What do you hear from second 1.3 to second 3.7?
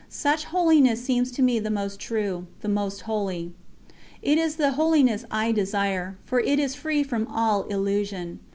to me the most true, the most holy;